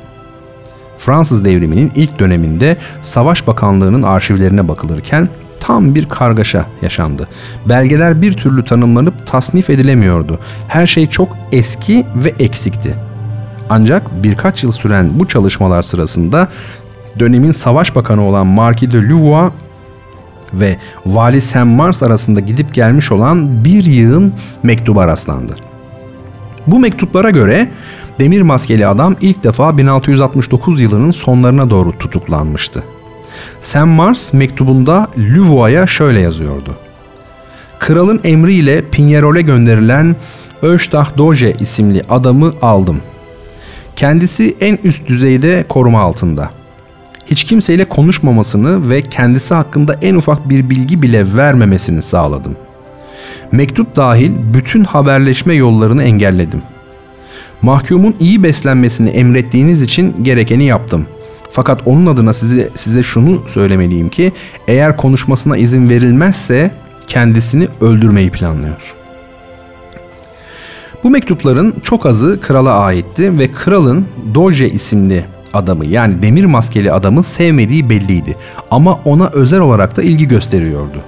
Fransız 0.99 1.45
devriminin 1.45 1.93
ilk 1.97 2.19
döneminde 2.19 2.77
Savaş 3.03 3.47
Bakanlığı'nın 3.47 4.03
arşivlerine 4.03 4.69
bakılırken 4.69 5.29
tam 5.61 5.95
bir 5.95 6.09
kargaşa 6.09 6.67
yaşandı. 6.83 7.29
Belgeler 7.67 8.23
bir 8.23 8.33
türlü 8.33 8.65
tanımlanıp 8.65 9.27
tasnif 9.27 9.71
edilemiyordu. 9.71 10.39
Her 10.69 10.87
şey 10.87 11.07
çok 11.07 11.37
eski 11.53 12.07
ve 12.17 12.35
eksikti. 12.39 12.95
Ancak 13.71 14.23
birkaç 14.23 14.65
yıl 14.65 14.73
süren 14.73 15.11
bu 15.19 15.29
çalışmalar 15.29 15.83
sırasında 15.83 16.49
dönemin 17.19 17.51
savaş 17.51 17.95
bakanı 17.95 18.23
olan 18.23 18.47
Marquis 18.47 18.93
de 18.93 19.09
Louvois 19.09 19.53
ve 20.55 20.77
Vali 21.07 21.41
Saint 21.41 21.77
Mars 21.77 22.03
arasında 22.03 22.41
gidip 22.41 22.75
gelmiş 22.75 23.13
olan 23.13 23.65
bir 23.65 23.85
yığın 23.85 24.33
mektuba 24.63 25.09
rastlandı. 25.09 25.55
Bu 26.67 26.79
mektuplara 26.79 27.31
göre 27.31 27.71
demir 28.19 28.43
maskeli 28.43 28.87
adam 28.87 29.17
ilk 29.21 29.45
defa 29.45 29.79
1669 29.79 30.81
yılının 30.81 31.11
sonlarına 31.11 31.71
doğru 31.71 31.99
tutuklanmıştı. 31.99 32.83
Saint 33.61 33.97
Mars 33.97 34.33
mektubunda 34.33 35.09
Louvois'a 35.19 35.87
şöyle 35.87 36.21
yazıyordu. 36.21 36.77
Kralın 37.79 38.21
emriyle 38.25 38.85
Pinyerol'e 38.91 39.43
gönderilen 39.43 40.17
Öştah 40.63 41.19
Doje 41.19 41.53
isimli 41.61 42.03
adamı 42.09 42.53
aldım. 42.63 43.01
Kendisi 43.97 44.57
en 44.61 44.79
üst 44.85 45.07
düzeyde 45.07 45.65
koruma 45.69 46.01
altında. 46.01 46.51
Hiç 47.27 47.45
kimseyle 47.45 47.85
konuşmamasını 47.85 48.91
ve 48.91 49.03
kendisi 49.03 49.55
hakkında 49.55 49.95
en 50.03 50.15
ufak 50.15 50.49
bir 50.49 50.71
bilgi 50.71 51.03
bile 51.03 51.37
vermemesini 51.37 52.03
sağladım. 52.03 52.57
Mektup 53.53 53.97
dahil 53.97 54.33
bütün 54.55 54.85
haberleşme 54.85 55.55
yollarını 55.55 56.03
engelledim. 56.03 56.63
Mahkumun 57.63 58.15
iyi 58.21 58.43
beslenmesini 58.43 59.11
emrettiğiniz 59.11 59.83
için 59.83 60.25
gerekeni 60.25 60.65
yaptım. 60.65 61.07
Fakat 61.51 61.81
onun 61.87 62.07
adına 62.07 62.33
size 62.33 62.69
size 62.75 63.03
şunu 63.03 63.43
söylemeliyim 63.49 64.09
ki 64.09 64.33
eğer 64.69 64.97
konuşmasına 64.97 65.57
izin 65.57 65.91
verilmezse 65.91 66.71
kendisini 67.07 67.69
öldürmeyi 67.81 68.31
planlıyor.'' 68.31 69.01
Bu 71.05 71.11
mektupların 71.11 71.75
çok 71.83 72.07
azı 72.07 72.41
krala 72.41 72.79
aitti 72.79 73.39
ve 73.39 73.53
kralın 73.53 74.07
Doge 74.35 74.69
isimli 74.69 75.25
adamı 75.55 75.87
yani 75.87 76.23
demir 76.23 76.45
maskeli 76.45 76.93
adamı 76.93 77.23
sevmediği 77.23 77.91
belliydi 77.91 78.37
ama 78.71 79.01
ona 79.05 79.29
özel 79.29 79.61
olarak 79.61 79.97
da 79.97 80.03
ilgi 80.03 80.29
gösteriyordu. 80.29 81.03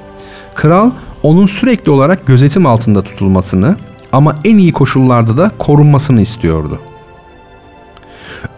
Kral 0.54 0.90
onun 1.22 1.46
sürekli 1.46 1.90
olarak 1.90 2.26
gözetim 2.26 2.66
altında 2.66 3.02
tutulmasını 3.02 3.76
ama 4.12 4.36
en 4.44 4.58
iyi 4.58 4.72
koşullarda 4.72 5.36
da 5.36 5.50
korunmasını 5.58 6.20
istiyordu. 6.20 6.80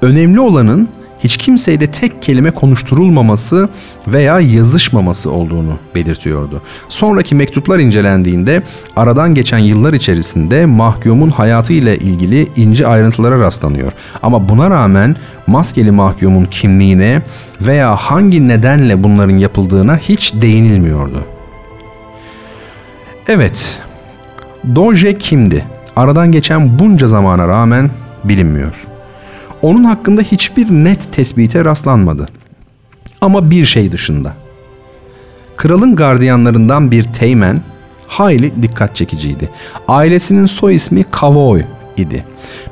Önemli 0.02 0.40
olanın 0.40 0.88
hiç 1.24 1.36
kimseyle 1.36 1.86
tek 1.86 2.22
kelime 2.22 2.50
konuşturulmaması 2.50 3.68
veya 4.08 4.40
yazışmaması 4.40 5.30
olduğunu 5.30 5.78
belirtiyordu. 5.94 6.62
Sonraki 6.88 7.34
mektuplar 7.34 7.78
incelendiğinde 7.78 8.62
aradan 8.96 9.34
geçen 9.34 9.58
yıllar 9.58 9.92
içerisinde 9.92 10.66
mahkumun 10.66 11.30
hayatı 11.30 11.72
ile 11.72 11.98
ilgili 11.98 12.48
ince 12.56 12.86
ayrıntılara 12.86 13.38
rastlanıyor. 13.38 13.92
Ama 14.22 14.48
buna 14.48 14.70
rağmen 14.70 15.16
maskeli 15.46 15.90
mahkumun 15.90 16.44
kimliğine 16.44 17.22
veya 17.60 17.96
hangi 17.96 18.48
nedenle 18.48 19.02
bunların 19.02 19.38
yapıldığına 19.38 19.96
hiç 19.96 20.34
değinilmiyordu. 20.34 21.24
Evet, 23.28 23.80
Doge 24.74 25.18
kimdi? 25.18 25.64
Aradan 25.96 26.32
geçen 26.32 26.78
bunca 26.78 27.08
zamana 27.08 27.48
rağmen 27.48 27.90
bilinmiyor. 28.24 28.93
Onun 29.64 29.84
hakkında 29.84 30.22
hiçbir 30.22 30.70
net 30.70 31.12
tespite 31.12 31.64
rastlanmadı. 31.64 32.28
Ama 33.20 33.50
bir 33.50 33.66
şey 33.66 33.92
dışında. 33.92 34.34
Kralın 35.56 35.96
gardiyanlarından 35.96 36.90
bir 36.90 37.04
teğmen 37.04 37.60
hayli 38.06 38.62
dikkat 38.62 38.96
çekiciydi. 38.96 39.50
Ailesinin 39.88 40.46
soy 40.46 40.74
ismi 40.74 41.04
Kavoy 41.04 41.62
idi. 41.96 42.24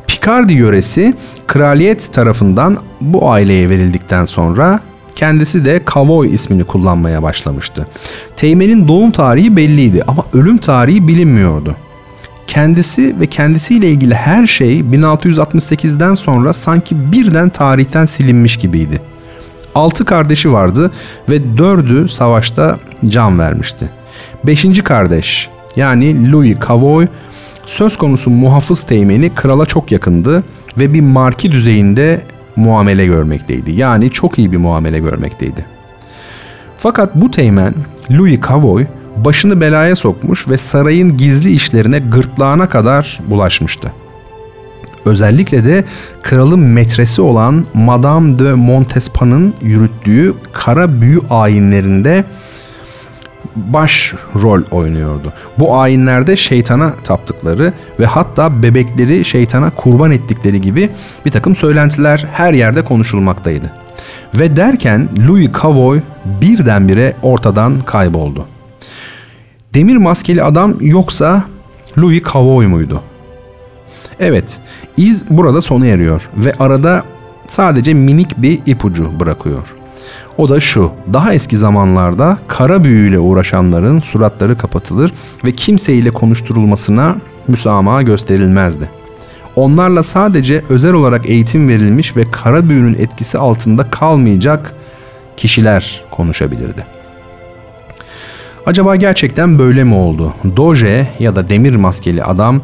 Picardi 0.07 0.55
yöresi 0.55 1.15
kraliyet 1.47 2.13
tarafından 2.13 2.79
bu 3.01 3.31
aileye 3.31 3.71
verildikten 3.71 4.25
sonra 4.25 4.81
kendisi 5.17 5.65
de 5.65 5.85
Kavoy 5.85 6.35
ismini 6.35 6.65
kullanmaya 6.65 7.23
başlamıştı. 7.23 7.87
Teğmenin 8.37 8.89
doğum 8.89 9.11
tarihi 9.11 9.57
belliydi 9.57 10.03
ama 10.07 10.25
ölüm 10.33 10.59
tarihi 10.59 11.09
bilinmiyordu. 11.09 11.77
Kendisi 12.47 13.21
ve 13.21 13.27
kendisiyle 13.27 13.91
ilgili 13.91 14.15
her 14.15 14.47
şey 14.47 14.81
1668'den 14.81 16.15
sonra 16.15 16.53
sanki 16.53 17.13
birden 17.13 17.49
tarihten 17.49 18.07
silinmiş 18.07 18.57
gibiydi. 18.57 19.01
Altı 19.75 20.05
kardeşi 20.05 20.53
vardı 20.53 20.91
ve 21.31 21.59
dördü 21.59 22.09
savaşta 22.09 22.79
can 23.09 23.39
vermişti. 23.39 23.89
Beşinci 24.45 24.85
kardeş 24.85 25.49
yani 25.77 26.33
Louis 26.33 26.57
Cavoy 26.69 27.07
söz 27.67 27.97
konusu 27.97 28.31
muhafız 28.31 28.83
teğmeni 28.83 29.35
krala 29.35 29.67
çok 29.67 29.93
yakındı 29.93 30.45
ve 30.79 30.95
bir 30.95 31.01
marki 31.01 31.53
düzeyinde 31.53 32.23
muamele 32.57 33.07
görmekteydi. 33.07 33.73
Yani 33.73 34.11
çok 34.11 34.39
iyi 34.39 34.53
bir 34.53 34.57
muamele 34.57 34.99
görmekteydi. 34.99 35.65
Fakat 36.79 37.15
bu 37.15 37.31
teğmen 37.31 37.75
Louis 38.11 38.41
Cavoy 38.49 38.87
başını 39.17 39.61
belaya 39.61 39.97
sokmuş 39.97 40.49
ve 40.49 40.59
sarayın 40.59 41.17
gizli 41.17 41.53
işlerine 41.53 41.99
gırtlağına 41.99 42.69
kadar 42.69 43.21
bulaşmıştı. 43.27 43.93
Özellikle 45.05 45.65
de 45.65 45.85
kralın 46.23 46.61
metresi 46.61 47.23
olan 47.23 47.65
Madame 47.75 48.39
de 48.39 48.55
Montespan'ın 48.55 49.55
yürüttüğü 49.63 50.35
kara 50.53 51.01
büyü 51.01 51.21
ayinlerinde 51.31 52.25
baş 53.57 54.15
rol 54.43 54.63
oynuyordu. 54.71 55.33
Bu 55.59 55.77
ayinlerde 55.77 56.37
şeytana 56.37 56.95
taptıkları 57.05 57.73
ve 58.01 58.07
hatta 58.07 58.63
bebekleri 58.63 59.25
şeytana 59.25 59.71
kurban 59.71 60.11
ettikleri 60.11 60.61
gibi 60.61 60.91
bir 61.27 61.31
takım 61.31 61.57
söylentiler 61.57 62.27
her 62.33 62.55
yerde 62.55 62.85
konuşulmaktaydı. 62.85 63.71
Ve 64.35 64.57
derken 64.57 65.09
Louis 65.29 65.51
Cavoy 65.63 66.01
birdenbire 66.25 67.17
ortadan 67.23 67.81
kayboldu. 67.81 68.47
Demir 69.75 69.97
maskeli 69.97 70.43
adam 70.43 70.75
yoksa 70.81 71.45
Louis 71.99 72.23
Cavoy 72.33 72.67
muydu? 72.67 73.03
Evet, 74.21 74.59
iz 74.97 75.25
burada 75.31 75.61
sona 75.61 75.87
eriyor 75.87 76.29
ve 76.37 76.55
arada 76.59 77.03
sadece 77.49 77.95
minik 77.95 78.43
bir 78.43 78.61
ipucu 78.67 79.21
bırakıyor. 79.21 79.75
O 80.39 80.49
da 80.49 80.61
şu, 80.61 80.93
daha 81.13 81.35
eski 81.35 81.57
zamanlarda 81.57 82.39
kara 82.49 82.85
büyüyle 82.85 83.19
uğraşanların 83.19 84.01
suratları 84.01 84.59
kapatılır 84.59 85.13
ve 85.45 85.53
kimseyle 85.53 86.11
konuşturulmasına 86.11 87.17
müsamaha 87.49 88.03
gösterilmezdi. 88.03 88.91
Onlarla 89.57 90.03
sadece 90.03 90.63
özel 90.69 90.93
olarak 90.93 91.31
eğitim 91.31 91.69
verilmiş 91.69 92.17
ve 92.17 92.31
kara 92.31 92.69
büyünün 92.69 92.95
etkisi 92.95 93.39
altında 93.39 93.91
kalmayacak 93.91 94.75
kişiler 95.37 96.05
konuşabilirdi. 96.11 97.02
Acaba 98.67 98.97
gerçekten 98.97 99.59
böyle 99.59 99.85
mi 99.85 99.95
oldu? 99.95 100.35
Doge 100.57 101.09
ya 101.19 101.37
da 101.37 101.49
demir 101.49 101.77
maskeli 101.77 102.25
adam 102.25 102.61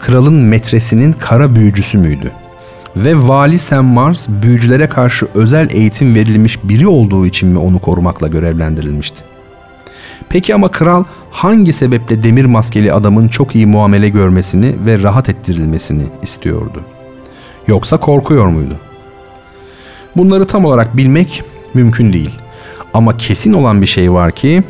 kralın 0.00 0.34
metresinin 0.34 1.12
kara 1.12 1.54
büyücüsü 1.54 1.98
müydü? 1.98 2.32
Ve 2.96 3.28
Vali 3.28 3.58
Sam 3.58 3.84
Mars 3.84 4.28
büyücülere 4.28 4.88
karşı 4.88 5.26
özel 5.34 5.70
eğitim 5.70 6.14
verilmiş 6.14 6.58
biri 6.64 6.86
olduğu 6.86 7.26
için 7.26 7.48
mi 7.48 7.58
onu 7.58 7.78
korumakla 7.78 8.28
görevlendirilmişti? 8.28 9.22
Peki 10.28 10.54
ama 10.54 10.70
kral 10.70 11.04
hangi 11.30 11.72
sebeple 11.72 12.22
demir 12.22 12.44
maskeli 12.44 12.92
adamın 12.92 13.28
çok 13.28 13.54
iyi 13.54 13.66
muamele 13.66 14.08
görmesini 14.08 14.74
ve 14.86 15.02
rahat 15.02 15.28
ettirilmesini 15.28 16.04
istiyordu? 16.22 16.80
Yoksa 17.66 17.96
korkuyor 17.96 18.46
muydu? 18.46 18.76
Bunları 20.16 20.46
tam 20.46 20.64
olarak 20.64 20.96
bilmek 20.96 21.42
mümkün 21.74 22.12
değil. 22.12 22.43
Ama 22.94 23.16
kesin 23.16 23.52
olan 23.52 23.82
bir 23.82 23.86
şey 23.86 24.12
var 24.12 24.32
ki 24.32 24.62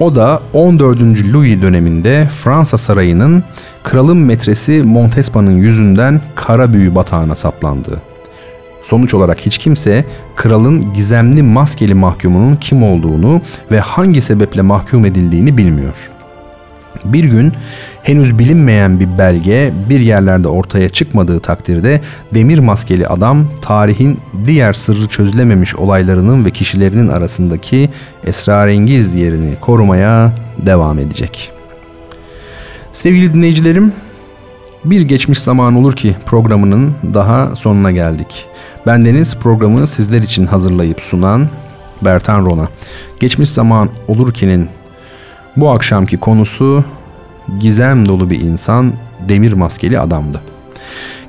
o 0.00 0.14
da 0.14 0.40
14. 0.52 1.00
Louis 1.00 1.62
döneminde 1.62 2.28
Fransa 2.42 2.78
sarayının 2.78 3.44
kralın 3.82 4.16
metresi 4.16 4.82
Montespan'ın 4.82 5.56
yüzünden 5.56 6.20
kara 6.34 6.72
büyü 6.72 6.94
batağına 6.94 7.34
saplandığı. 7.34 8.00
Sonuç 8.82 9.14
olarak 9.14 9.40
hiç 9.40 9.58
kimse 9.58 10.04
kralın 10.36 10.94
gizemli 10.94 11.42
maskeli 11.42 11.94
mahkumunun 11.94 12.56
kim 12.56 12.82
olduğunu 12.82 13.40
ve 13.70 13.80
hangi 13.80 14.20
sebeple 14.20 14.62
mahkum 14.62 15.04
edildiğini 15.04 15.56
bilmiyor. 15.56 15.94
Bir 17.04 17.24
gün 17.24 17.52
henüz 18.02 18.38
bilinmeyen 18.38 19.00
bir 19.00 19.18
belge 19.18 19.72
bir 19.88 20.00
yerlerde 20.00 20.48
ortaya 20.48 20.88
çıkmadığı 20.88 21.40
takdirde 21.40 22.00
demir 22.34 22.58
maskeli 22.58 23.08
adam 23.08 23.46
tarihin 23.62 24.18
diğer 24.46 24.72
sırrı 24.72 25.08
çözülememiş 25.08 25.76
olaylarının 25.76 26.44
ve 26.44 26.50
kişilerinin 26.50 27.08
arasındaki 27.08 27.88
esrarengiz 28.26 29.14
yerini 29.14 29.54
korumaya 29.60 30.32
devam 30.66 30.98
edecek. 30.98 31.52
Sevgili 32.92 33.34
dinleyicilerim, 33.34 33.92
bir 34.84 35.00
geçmiş 35.00 35.38
zaman 35.38 35.74
olur 35.74 35.96
ki 35.96 36.16
programının 36.26 36.94
daha 37.14 37.56
sonuna 37.56 37.90
geldik. 37.90 38.46
Bendeniz 38.86 39.36
programı 39.36 39.86
sizler 39.86 40.22
için 40.22 40.46
hazırlayıp 40.46 41.00
sunan 41.00 41.48
Bertan 42.02 42.46
Rona. 42.46 42.68
Geçmiş 43.20 43.50
zaman 43.50 43.88
olur 44.08 44.34
ki'nin 44.34 44.68
bu 45.56 45.70
akşamki 45.70 46.20
konusu 46.20 46.84
gizem 47.58 48.08
dolu 48.08 48.30
bir 48.30 48.40
insan, 48.40 48.92
demir 49.28 49.52
maskeli 49.52 50.00
adamdı. 50.00 50.40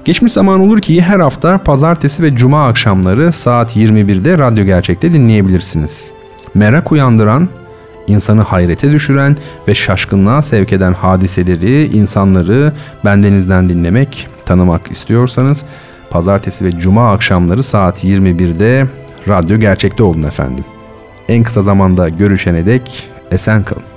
Geçmiş 0.06 0.34
zaman 0.34 0.60
olur 0.60 0.82
ki 0.82 1.02
her 1.02 1.20
hafta 1.20 1.58
pazartesi 1.58 2.24
ve 2.24 2.36
cuma 2.36 2.68
akşamları 2.68 3.32
saat 3.32 3.76
21'de 3.78 4.38
Radyo 4.38 4.66
Gerçek'te 4.66 5.14
dinleyebilirsiniz. 5.14 6.12
Merak 6.54 6.92
uyandıran, 6.92 7.50
insanı 8.08 8.42
hayrete 8.42 8.92
düşüren 8.92 9.38
ve 9.68 9.76
şaşkınlığa 9.76 10.42
sevk 10.42 10.74
eden 10.74 10.94
hadiseleri, 10.94 11.86
insanları 11.86 12.74
bendenizden 13.06 13.70
dinlemek, 13.70 14.28
tanımak 14.46 14.92
istiyorsanız 14.92 15.64
pazartesi 16.10 16.66
ve 16.66 16.72
cuma 16.72 17.12
akşamları 17.12 17.64
saat 17.64 18.04
21'de 18.04 18.88
Radyo 19.28 19.58
Gerçek'te 19.58 20.04
olun 20.04 20.24
efendim. 20.24 20.66
En 21.30 21.44
kısa 21.44 21.62
zamanda 21.64 22.10
görüşene 22.10 22.66
dek 22.66 23.10
esen 23.32 23.64
kalın. 23.64 23.93